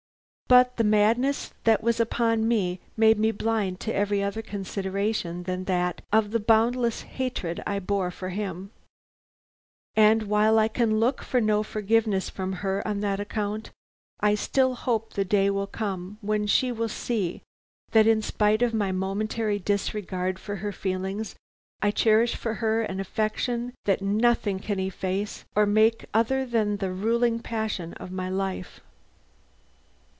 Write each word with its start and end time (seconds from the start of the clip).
But 0.47 0.75
the 0.75 0.83
madness 0.83 1.53
that 1.63 1.81
was 1.81 2.01
upon 2.01 2.45
me 2.45 2.81
made 2.97 3.17
me 3.17 3.31
blind 3.31 3.79
to 3.79 3.95
every 3.95 4.21
other 4.21 4.41
consideration 4.41 5.43
than 5.43 5.63
that 5.63 6.01
of 6.11 6.31
the 6.31 6.41
boundless 6.41 7.03
hatred 7.03 7.63
I 7.65 7.79
bore 7.79 8.09
him; 8.09 8.71
and 9.95 10.23
while 10.23 10.59
I 10.59 10.67
can 10.67 10.99
look 10.99 11.21
for 11.21 11.39
no 11.39 11.63
forgiveness 11.63 12.29
from 12.29 12.51
her 12.51 12.85
on 12.85 12.99
that 12.99 13.21
account, 13.21 13.71
I 14.19 14.35
still 14.35 14.75
hope 14.75 15.13
the 15.13 15.23
day 15.23 15.49
will 15.49 15.67
come 15.67 16.17
when 16.19 16.47
she 16.47 16.69
will 16.69 16.89
see 16.89 17.43
that 17.91 18.05
in 18.05 18.21
spite 18.21 18.61
of 18.61 18.73
my 18.73 18.91
momentary 18.91 19.57
disregard 19.57 20.35
of 20.35 20.45
her 20.47 20.73
feelings, 20.73 21.33
I 21.81 21.91
cherish 21.91 22.35
for 22.35 22.55
her 22.55 22.81
an 22.81 22.99
affection 22.99 23.71
that 23.85 24.01
nothing 24.01 24.59
can 24.59 24.81
efface 24.81 25.45
or 25.55 25.65
make 25.65 26.07
other 26.13 26.45
than 26.45 26.75
the 26.75 26.91
ruling 26.91 27.39
passion 27.39 27.93
of 27.93 28.11
my 28.11 28.27
life." 28.29 28.81